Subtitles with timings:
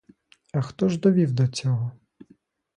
[0.53, 1.91] А хто ж довів до цього?